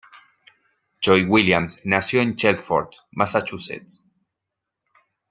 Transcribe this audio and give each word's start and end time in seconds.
Joy 1.01 1.25
Williams 1.27 1.81
nació 1.85 2.21
en 2.21 2.35
Chelmsford, 2.35 2.89
Massachusetts. 3.11 4.09